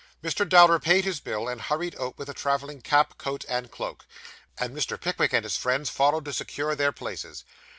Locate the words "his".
1.05-1.19, 2.27-2.33, 5.43-5.57